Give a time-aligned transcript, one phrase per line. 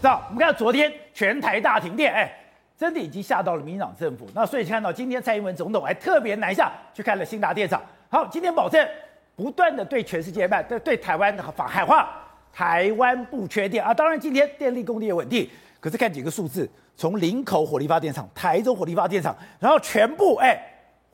[0.00, 0.24] 知道？
[0.28, 2.32] 我们看到昨天全台大停电，哎，
[2.76, 4.26] 真的已经吓到了民进党政府。
[4.34, 7.80] 那所以看到今天蔡英文总统还特别南下去看了新达电厂。
[8.08, 8.84] 好，今天保证
[9.36, 12.08] 不断的对全世界卖，对对台湾的喊喊话，
[12.50, 13.92] 台湾不缺电啊。
[13.92, 15.46] 当然今天电力供电也稳定，
[15.78, 20.58] 可是看几个数字，从林口火力发电厂、台中火力发电厂，然后全部哎。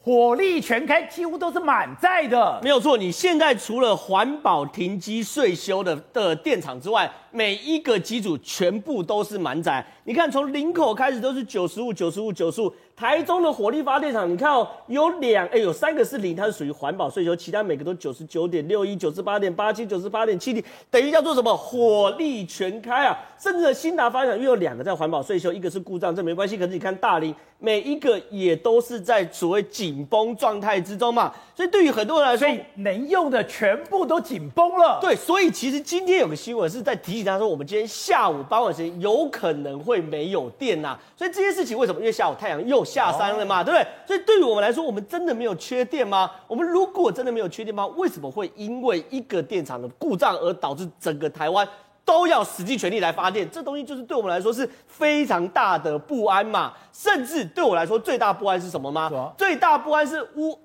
[0.03, 2.97] 火力全开，几乎都是满载的，没有错。
[2.97, 9.85] 你现在除了环保停机税修的的电厂之外，每一个机组全部都是满载。
[10.05, 12.73] 你看，从林口开始都是九十五、九十五、九十五。
[12.97, 23.15] 台中的火力发电厂，你看哦，有两哎，有三个是零，它是属于环保税收，其他每个都九十九点六一、九十八点八七、九十八点七零，等于叫做什么火力全开啊！
[23.39, 26.57] 甚至新达发电厂又有两个在环保税收，一个是故障，这没关系。
[26.57, 31.31] 可是你看大林，每一个也都是在所谓紧绷状态之中嘛。
[31.55, 35.01] 所以对于很多人来说，能用的全部都紧绷了。
[35.03, 41.01] 对，所以其实今天有个新闻是在提醒他说，我们今天下午傍晚时间有可能会没有电呐、啊。
[41.17, 41.99] 所以这些事情为什么？
[42.01, 43.87] 因为下午太阳又下山了嘛，对不对？
[44.07, 46.31] 所以对于我们来说，我们真的没有缺电吗？
[46.47, 47.87] 我们如果真的没有缺电吗？
[47.97, 51.67] 为什么会因为一个电厂的故障而导致整个台湾
[52.07, 53.47] 都要使尽全力来发电？
[53.51, 56.73] 这东西就是对我们来说是非常大的不安嘛。
[56.93, 59.11] 甚至对我来说，最大不安是什么吗？
[59.11, 60.59] 么最大不安是乌乌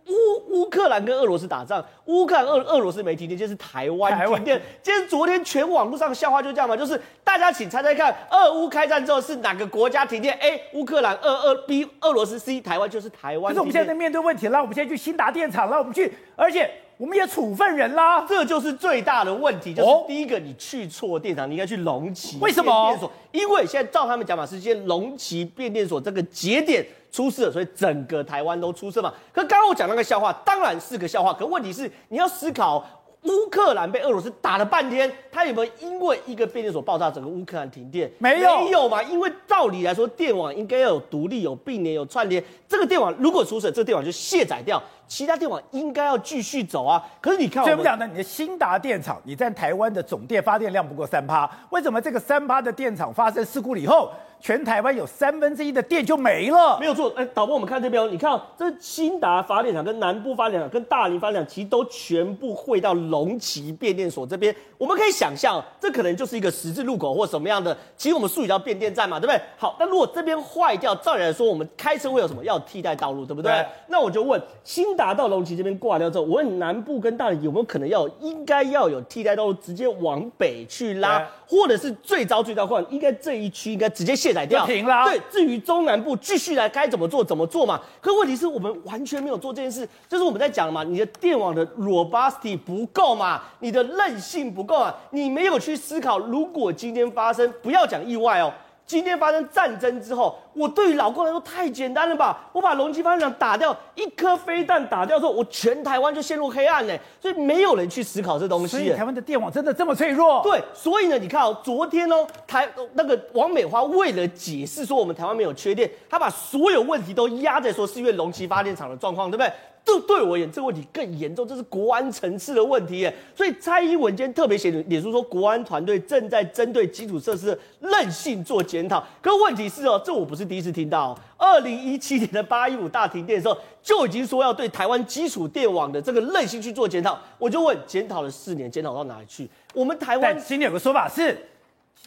[0.49, 4.61] 乌克兰跟俄罗斯打仗，乌克兰俄俄罗斯没停电，就是台湾停电。
[4.81, 13.51] 今天昨天全网络上笑话就这样嘛，就是大家请猜猜看，俄乌开战之后是哪个国家停电？A 乌克兰，二二 B 俄罗斯，C 台湾，就是台湾。
[13.51, 19.73] 可是我们现在在面对问题，那我们现在去新达电厂，那我们去，而且我们也处分人啦，这就是最大的问题。
[19.73, 22.95] 就是第一个，你去错电厂，你应该去龙旗为什么？
[23.31, 26.21] 因为现在照他们讲法，是先龙旗变电所这个。
[26.31, 29.11] 节点出事了，所以整个台湾都出事嘛。
[29.33, 31.33] 可刚刚我讲那个笑话，当然是个笑话。
[31.33, 32.85] 可问题是，你要思考，
[33.23, 38.11] 乌克兰被俄罗斯打了半天，他有没有因为一个变电所爆炸，整个乌克兰停电？
[38.17, 39.01] 没有，没有嘛？
[39.03, 42.43] 因为照理来说，电网应该要有独立、有并联、有串联。
[42.67, 47.03] 这个电网如果出事，这个电网就卸载掉，其他电网应该要继续走啊。
[47.21, 54.11] 可是你看，所以我们讲呢，你的新达电厂，你在台湾的总电发电量不过三趴，为什么这个三趴的电厂发生事故了以后？
[54.41, 57.13] 全台湾有三分之一的电就没了，没有错。
[57.15, 64.53] 哎，导播，我们看这边，你看哦，这新达发电厂跟南部发电厂跟大林发电厂，其实都全部汇到龙崎变电所这边。
[64.77, 67.77] 我们可以想象，这可能就是一个十字路口或什么样的。
[67.95, 69.39] 其实我们术语叫变电站嘛，对不对？
[69.57, 72.43] 好，那如果这边坏掉，照理来说，我们开车会有什么？
[72.43, 73.51] 要替代道路，对不对？
[73.51, 85.03] 对，那我就问，新达到龙崎这边挂掉之后，我问南部跟大林有没有可能要应该要有替代道路，直接往北去拉，对或者是最糟最糟况，应该这一区应该直接卸载掉，停了。
[85.03, 87.77] 对，至于中南部继续来该怎么做怎么做嘛。
[87.99, 98.53] 可问题是我们完全没有做这件事，就是我们在讲嘛，你的电网的 robustity 不够嘛，你的韧性不够啊，你没有去思考，如果今天发生，不要讲意外哦。
[98.91, 102.49] 今天发生战争之后，我对于老共来说太简单了吧？
[102.51, 106.93] 我把龙崎发电厂打掉，一颗飞弹打掉之后，我全台湾就陷入黑暗呢。
[107.21, 108.75] 所以没有人去思考这东西。
[108.75, 110.41] 所以台湾的电网真的这么脆弱？
[110.43, 119.49] 对，所以呢，你看哦，昨天哦，台那个王美花为了解释说我们台湾没有缺电，他把所有问题都压在说是因为龙崎发电厂的状况，对不对？
[119.83, 123.13] 这对我而言，这个问题更严重，这是国安层次的问题耶。
[123.35, 129.03] 所以蔡英文今天特别写脸书说，国安团队正在针对基础设施的韧性做检讨。
[129.21, 131.17] 可问题是哦，这我不是第一次听到。
[131.35, 137.19] 二零一七年的八一五大停电的时候，就已经说要对台湾基础电网的这个韧性去做检讨。
[137.39, 139.49] 我就问，检讨了四年，检讨到哪里去？
[139.73, 141.35] 我们台湾今天有个说法是，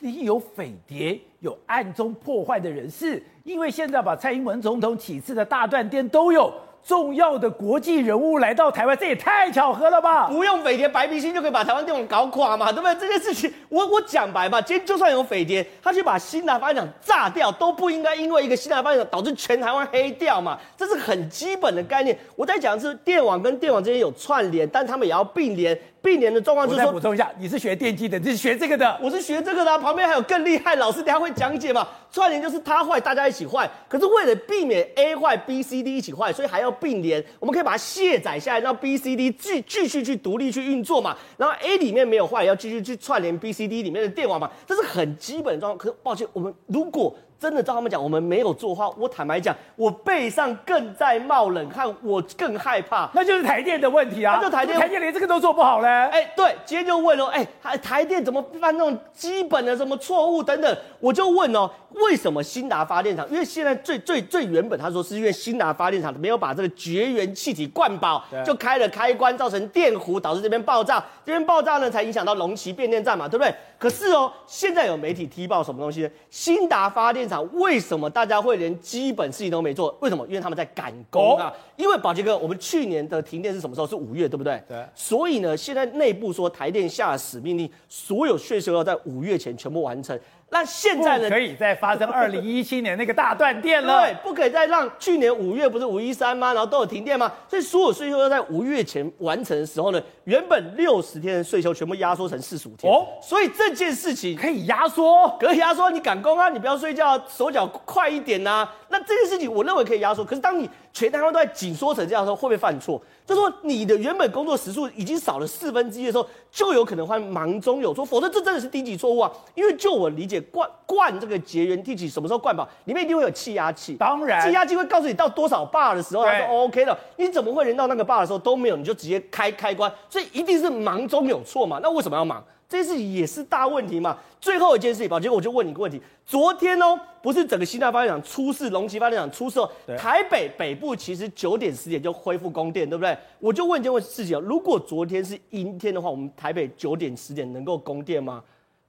[0.00, 6.54] 有匪谍，有暗中破坏的人士，因为现在把蔡英文总统启示的大断电都有。
[6.84, 10.28] 重要的国际人物来到台湾，这也太巧合了吧？
[10.28, 12.94] 不用匪谍白明星就可以把台湾电网搞垮嘛，对不对？
[12.96, 22.18] 这件事情，我我讲白吧，今天就算有匪谍，他去把新南发电厂炸掉，都不应该因为一个新南发电厂导致全台湾黑掉嘛，这是很基本的概念。
[22.36, 25.78] 我在讲的是电网跟电网之间有串联，但他们也要并联。
[26.04, 31.88] 并联的状况就是说，我再补充一下，你是学电机的，你是学这个的，我是学这个的，旁边还有更厉害老师，等下会讲解嘛。
[32.12, 33.68] 串联就是它坏，大家一起坏。
[33.88, 37.24] 可是为了避免 A 坏，B、C、D 一起坏，所以还要并联。
[37.40, 41.16] 我们可以把它卸载下来，让 B、C、D 继继续去独立去运作嘛。
[41.38, 44.48] 然后 A 里面没有坏，要继续去串联 B、C、D 里面的电网嘛。
[44.66, 45.78] 这是很基本的状况。
[45.78, 53.06] 可是抱歉，我们如果真的照他们讲，我们没有做的话，我坦白讲，我背上更在冒冷汗，我更害怕。
[53.12, 54.38] 那就是台电的问题啊！
[54.38, 55.86] 那就台电，台电连这个都做不好嘞。
[55.86, 60.74] 哎、欸，对，今天就问了，哎、欸，台电怎么犯那种基本的什么错误等等？
[61.00, 63.28] 我就问哦，为什么新达发电厂？
[63.30, 71.04] 因为现在最最最原本他说是因为新达发电厂没有把这个绝缘气体灌饱，就开了开关，造成电弧，导致这边爆炸。
[71.26, 73.54] 这边爆炸呢，才影响到龙崎变电站嘛，对不对？
[73.78, 76.08] 可是哦，现在有媒体踢爆什么东西呢？
[76.30, 79.96] 新达发电厂为什么大家会连基本事情都没做？
[80.00, 80.26] 为什么？
[80.26, 81.48] 因为他们在赶工啊。
[81.48, 83.86] 哦、因为宝杰哥，我们去年的停电是什么时候？
[83.86, 84.62] 是五月，对不对？
[84.68, 84.84] 对。
[84.94, 90.18] 所以呢，现在内部说台电下了死命令，所有税收要在五月前全部完成。
[90.54, 91.28] 那现在呢？
[91.28, 94.02] 可以再发生 二零一七年那个大断电了。
[94.02, 96.54] 对，不可以再让去年五月不是五一三吗？
[96.54, 97.32] 然后都有停电吗？
[97.48, 102.92] 所以所有税收要在五月前完成的时候呢，原本六十天的税收全部压缩成四十五天。
[102.92, 105.90] 哦，所以这件事情可以压缩，可以压缩。
[105.90, 108.72] 你赶工啊，你不要睡觉，手脚快一点呐、啊。
[108.90, 110.24] 那这件事情我认为可以压缩。
[110.24, 113.02] 可是当你全台湾都在紧缩成这样的时候，会不会犯错？
[113.26, 119.32] 就说你的原本工作时数已经少了四分之一的时候，就有可能会忙中有错，否则这真的是低级错误啊！
[119.54, 122.68] 因为就我理解，灌灌这个节源地气什么时候灌饱？
[122.84, 126.98] 里面一定会有气压器，当然，气压器会告诉你到多少 bar 的时候，它说 OK 了。
[127.16, 129.90] 你怎么会连到那个 bar 的时候都没有，你就直接开开关？
[130.10, 131.80] 所以一定是忙中有错嘛？
[131.82, 132.44] 那为什么要忙？
[132.74, 134.18] 这件事情也是大问题嘛。
[134.40, 139.60] 最后一件事情，宝杰，我就问你一个问题：昨天哦，不是整个新大发电厂出事，龙旗发电厂出事，
[139.96, 143.16] 台北北部其实九点十点就恢复供电，对不对？
[143.38, 148.42] 我就问一件问事情：如果昨天是阴天的话，我们台北九点十点能够供电吗？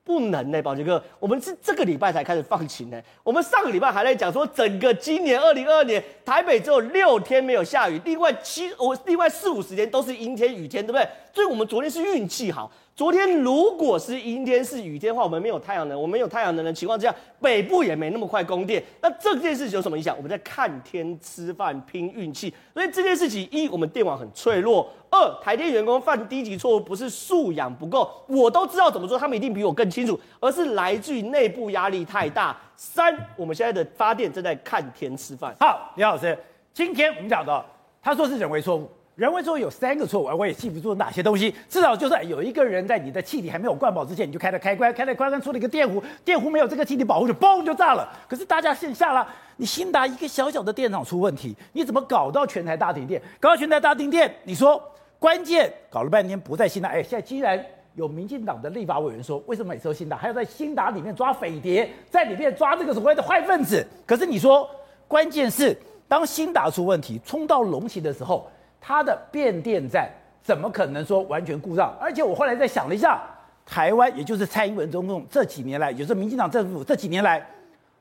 [0.03, 3.01] 不能呢，宝杰哥，我们是这个礼拜才开始放晴呢。
[3.23, 11.07] 我们上个礼拜还在讲说，整个今年二零二二年台北只有六天没有下雨，另外七我另外四五十天都是阴天雨天，对不对？
[11.31, 12.71] 所以我们昨天是运气好。
[12.95, 18.81] 昨天如果是阴天是雨天的话，我们没有太阳能，我们有太阳能的情况之下，北部也没那么快供电。
[19.01, 20.15] 那这件事情有什么影响？
[20.15, 22.53] 我们在看天吃饭拼运气。
[22.73, 32.55] 所以这件事情，一我们电网很脆弱；二台电员工犯低级错误，不是素养不够，我都知道怎么做，他们一定比我更清楚，而是来自于内部压力太大。
[32.77, 35.53] 三我们现在的发电正在看天吃饭。
[35.59, 36.37] 好，李老师，
[36.73, 37.65] 今天我们讲的，
[38.01, 38.89] 他说是人为错误。
[39.15, 39.57] 人为错？
[39.57, 41.53] 有三个错误，我也记不住哪些东西。
[41.69, 48.11] 至少就是有一个人在你的气体还没有灌饱之前，你就开了开关，开了开关出了一个电弧，电弧没有这个气体保护，就嘣就炸了。
[48.27, 49.25] 可是大家线下了，
[49.55, 52.01] 你兴达一个小小的电厂出问题，你怎么？
[52.01, 53.21] 搞到全台大停电？
[53.39, 54.81] 搞到全台大停电，你说
[55.17, 57.63] 关键搞了半天不在兴达，哎，现在居然
[57.93, 59.73] 有民进党的立法委员说，为什么？
[59.73, 63.87] 每次都兴达还要在兴达里面抓匪谍，在里面抓这个所谓的坏分子？
[64.05, 64.69] 可是你说
[65.07, 65.73] 关键是
[66.05, 68.45] 当兴达出问题，冲到龙崎的时候。
[68.87, 70.07] 它的变电站
[70.43, 71.91] 怎么可能说完全故障？
[71.99, 73.19] 而且我后来再想了一下，
[73.65, 77.43] 台湾也就是蔡英文总统这几年来，也是民进党政府这几年来，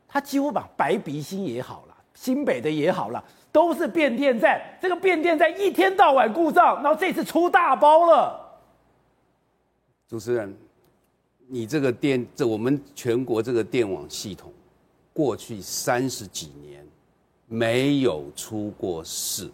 [0.06, 4.60] 他几乎把白鼻心也好了，新北的也好了，都是变电站。
[4.78, 8.38] 这个变电站一天到晚故障，然后这次出大包了。
[10.06, 10.54] 主持人，
[11.48, 14.52] 你这个电，这我们全国这个电网系统，
[15.14, 16.86] 过去三十几年
[17.46, 19.50] 没有出过事。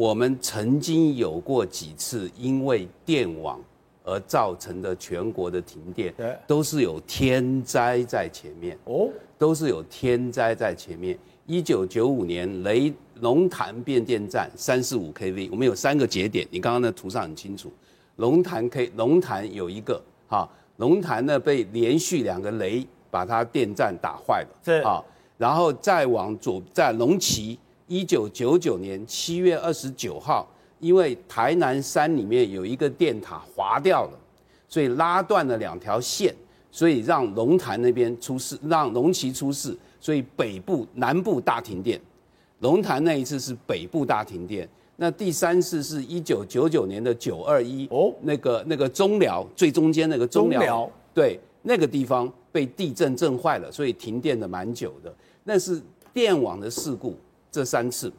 [0.00, 3.60] 我们曾经有过几次因为电网
[4.02, 6.14] 而造成的全国的停电，
[6.46, 11.18] 都是有天灾在前面哦，都是有天灾在前面。
[11.44, 17.70] 一九九五年雷龙潭变电站三四五 kV，我们有三个节点，你刚刚的图上很清楚。
[18.16, 20.48] 龙潭 K 龙潭有一个哈，
[20.78, 25.04] 龙潭呢被连续两个雷把它电站打坏了，是啊，
[25.36, 27.58] 然后再往左在龙崎。
[27.90, 30.46] 一九九九年七月二十九号，
[30.78, 34.18] 因为台南山里面有一个电塔滑掉了，
[34.68, 36.32] 所以拉断了两条线，
[36.70, 42.00] 所以让龙潭那边出事，让龙崎出事，所以北部、南部大停电。
[42.60, 55.12] 龙潭那一次是北部大停电，那第三次是一九九九年的九二一哦，那个那个中寮最中间那个中寮，对，那个地方被地震震坏了，所以停电的蛮久的。
[55.42, 55.82] 那是
[56.14, 57.16] 电网的事故。
[57.50, 58.12] 这三次，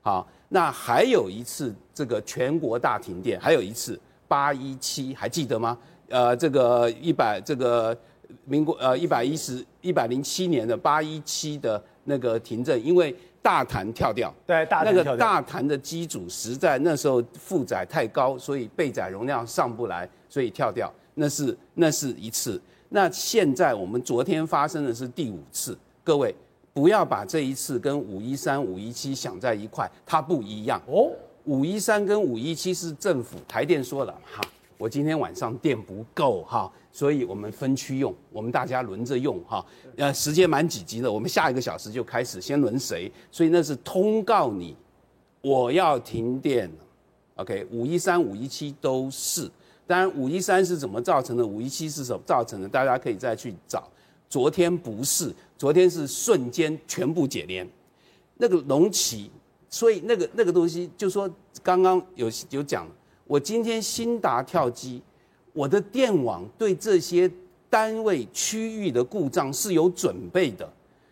[0.00, 5.76] 好，那还有一次这个全国大停电，还有一次八一七，还记得吗？
[6.08, 7.96] 呃，这个一百这个
[8.44, 22.60] 民国呃一百一十一百零七年的八一七的那个停震，因为大潭跳掉，对，大那个大潭的机组实在那时候负载太高，所以备载容量上不来，所以跳掉，那是那是一次。
[22.90, 26.34] 那现在我们昨天发生的是第五次，各位。
[26.78, 31.10] 不要把这一次跟五一三、五一七想在一块，它不一样哦。
[31.42, 34.40] 五一三跟五一七是政府台电说了哈，
[34.76, 39.66] 我今天晚上电不够哈，所以我们分区用，我们大家轮着用哈。
[39.96, 43.10] 呃，时间蛮紧急的，我们下一个小时就开始，先轮谁？
[43.32, 44.76] 所以那是通告你，
[45.40, 46.70] 我要停电。
[47.34, 49.50] OK，五一三、五一七都是，
[49.84, 53.82] 当然五一三是怎么造成的，五一七是什么造成的，大家可以再去找。
[54.28, 57.68] 昨天不是，昨天是瞬间全部解联，
[58.36, 59.30] 那个隆起，
[59.70, 61.30] 所以那个那个东西，就说
[61.62, 62.86] 刚刚有有讲，
[63.26, 65.02] 我今天新达跳机，
[65.52, 67.30] 我的电网对这些
[67.70, 70.70] 单位区域的故障是有准备的，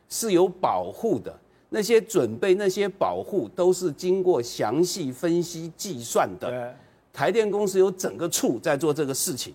[0.08, 1.36] 是有保护的。
[1.68, 6.72] 那些准备、那些保护都是经过详细分析计算的。
[7.12, 9.52] 台电公司有整个处在做这个事情。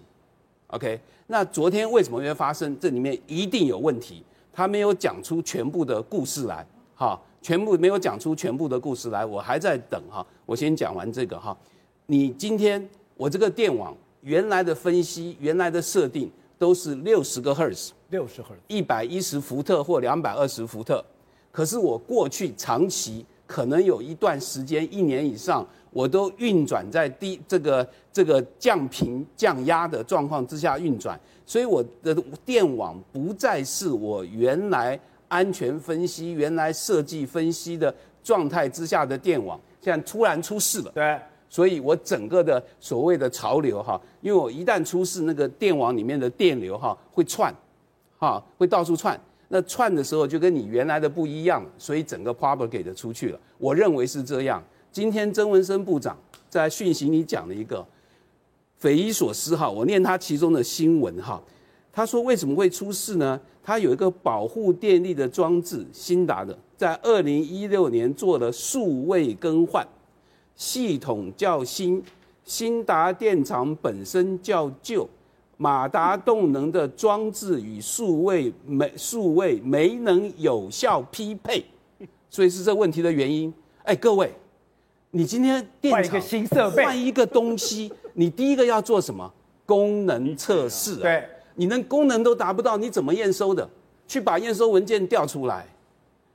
[0.71, 2.77] OK，那昨天为什么会发生？
[2.79, 4.23] 这里面一定有问题。
[4.53, 9.25] 他没有讲出全部的故事来，哈，全部没有讲出全部的故事来。
[9.25, 11.55] 我还在等哈，我先讲完这个哈。
[12.05, 12.85] 你今天
[13.15, 21.03] 我这个电网原来的分析、原来的设定都是六十个赫兹，六十赫兹，一百一十伏特或两百二十伏特。
[21.51, 32.15] 可是我过去长期可能有一段时间，一年以上，我都运转在低这个这个降频降压的状况之下运转，所以我的
[32.45, 37.93] 电网不再是我原来安全分析、原来设计分析的
[38.23, 40.91] 状态之下的电网，现在突然出事了。
[40.95, 47.53] 对，所以我整个的所谓的潮流哈，因为我一旦出事，那个电网里面的电流哈会窜，
[48.17, 49.19] 哈会到处窜。
[49.53, 53.39] 那串的时候就跟你原来的不一样，所以整个 propagate 出去了。
[53.57, 54.63] 我认为是这样。
[54.93, 56.17] 今天曾文生部长
[56.49, 57.85] 在讯息里讲了一个
[58.77, 61.41] 匪夷所思哈，我念他其中的新闻哈。
[61.91, 63.37] 他说为什么会出事呢？
[63.61, 69.85] 他有一个保护电力的装置，兴达的，在二零一六年做了数位更换，
[70.55, 72.01] 系统较新，
[72.45, 75.05] 兴达电厂本身较旧。
[75.61, 81.63] 马达动能的装置与数位没数位没能有效匹配，
[82.31, 83.53] 所以是这问题的原因。
[83.83, 84.33] 哎，各位，
[85.11, 89.31] 你今天电厂换一个新设备，换一个东西，你第一个要做什么？
[89.63, 91.01] 功能测试啊。
[91.03, 93.69] 对，你连功能都达不到，你怎么验收的？
[94.07, 95.67] 去把验收文件调出来。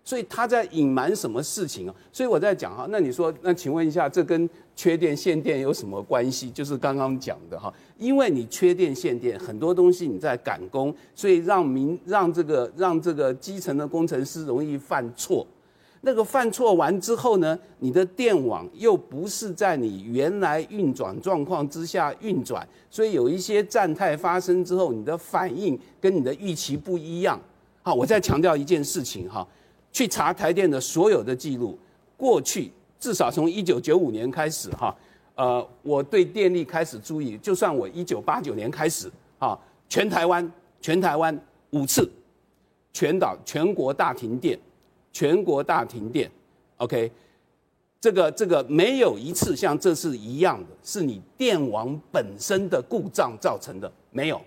[0.05, 1.95] 所以他在隐瞒什么事情啊？
[2.13, 6.51] 所以我在讲哈，那你说，那请问一下，这跟缺电限电有什么关系？
[6.51, 15.45] 就是刚刚讲的哈，因为你缺电限电，很多东西你在赶工，所以让民让这个让这个基层的工程师容易犯错。
[16.03, 27.41] 那个犯错完之后呢，你的电网又不是在你原来运转状况之下运转，所以有一些战态发生之后，你的反应跟你的预期不一样。
[27.83, 29.45] 好，我再强调一件事情哈。
[29.91, 31.79] 去查台电的所有的记录，
[32.19, 34.95] 过去至少从一九九五年开始哈，
[35.35, 40.51] 呃，我对电力开始注意，就算我一九八九年开始啊，全台湾
[40.81, 41.39] 全台湾
[41.71, 42.09] 五次，
[42.93, 44.59] 全岛全国大停电，
[45.13, 46.31] 全国大停电
[46.79, 47.11] ，OK，
[48.01, 54.41] 这个这个没有一次像这次一样的，是你电网本身的故障造成的，没有，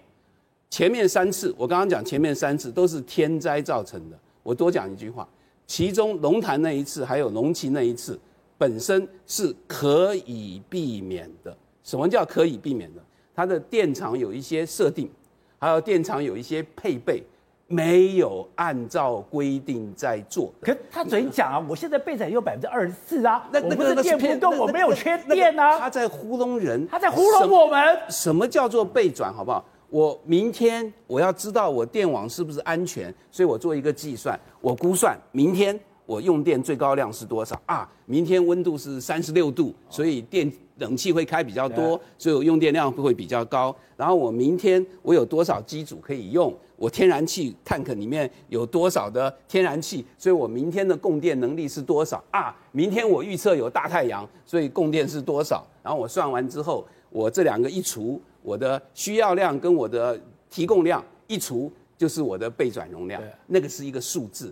[0.70, 5.27] 前面三次我刚刚讲前面三次都是天灾造成的，我多讲一句话。
[5.68, 8.20] 其中龙潭那一次，还有龙崎那一次，
[8.59, 11.57] 本身是可以避免的。
[11.81, 13.01] 什么叫可以避免的？
[13.33, 15.09] 它的电厂有一些设定，
[15.57, 17.23] 还有电厂有一些配备，
[17.67, 20.53] 没有按照规定在做。
[20.61, 25.79] 可他昨天讲啊，我现在备载有百分之二十四啊，那那个电不动，我没有缺电啊。
[25.79, 27.97] 他在糊弄人，他在糊弄我们。
[28.09, 29.33] 什么叫做备转？
[29.33, 29.63] 好不好？
[29.89, 37.87] 我明天我要知道我电网是不是安全，所以我做一个计算，我估算明天我用电最高量是多少啊？
[38.07, 43.75] 明天温度是三十六度，所以电冷气会开比较多，所以我用电量会比较高。
[43.95, 46.51] 然后我明天我有多少机组可以用？
[46.77, 50.03] 我天然气 tank 里面有多少的天然气？
[50.17, 52.55] 所以我明天的供电能力是多少啊？
[52.71, 55.63] 明天我预测有大太阳，所以供电是多少？
[55.83, 58.19] 然后我算完之后，我这两个一除。
[58.41, 64.51] 我的需要量跟我的提供量一除，就是我的备转容量，那个是一个数字。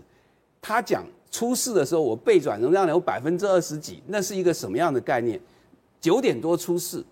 [0.61, 1.03] 他讲
[1.37, 5.39] 出事的时候，我备转容量有百分之二十几，那是一个什么样的概念？
[6.01, 7.05] 九点多出事，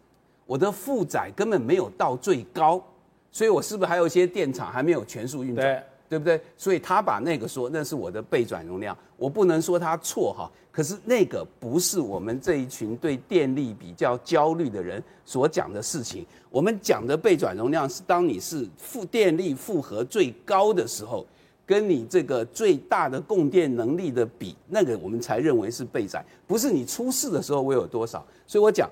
[0.48, 2.84] 我的负载根本没有到最高，
[3.32, 5.84] 所以我是不是还有一些电厂还没有全速运转？
[6.10, 6.42] 对不对？
[6.58, 10.52] 所以他把那个说那是我的备转容量，我不能说他错哈。
[10.72, 16.26] 可是那个不是我们这一群对电力比较焦虑的人所讲的事情。
[16.50, 21.24] 我们讲的备转容量是当你是负电力负荷最高的时候，
[21.66, 28.26] 跟你这个最大的供电能力的比，那个我们才认为是备载，不是你出事的时候我有多少。
[28.46, 28.90] 所以我讲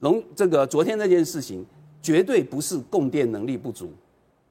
[0.00, 1.64] 龙这个昨天那件事情
[2.00, 3.90] 绝对不是供电能力不足。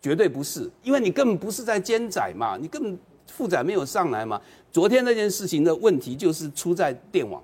[0.02, 4.40] 绝对不是，因为你根本不是在兼载嘛，你根本负载没有上来嘛。
[4.72, 7.42] 昨天那件事情的问题就是出在电网，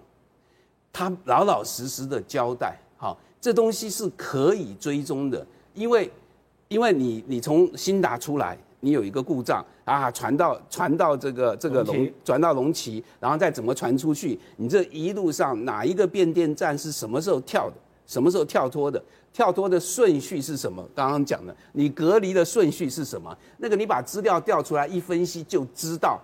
[0.93, 6.11] 他老老实实的交代，好，这东西是可以追踪的，因为
[6.67, 19.01] 因为你你从兴达出来，你有一个故障啊，传到传到这个这个龙传到龙旗，然后再怎么传出去，你这一路上哪一个变电站是什么时候跳的，什么时候跳脱的？
[19.33, 20.85] 跳脱的顺序是什么？
[20.93, 23.33] 刚刚讲的，你隔离的顺序是什么？
[23.59, 26.19] 那个你把资料调出来一分析就知道，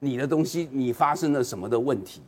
[0.00, 2.20] 你的东西你发生了什么的问题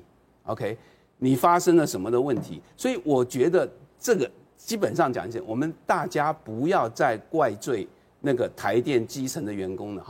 [0.45, 0.79] ？OK，
[1.19, 2.63] 你发生了什么的问题？
[2.77, 3.69] 所以我觉得
[3.99, 7.89] 这个基本上讲一下，我们大家不要再怪罪
[8.21, 10.03] 那个台电基层的员工呢。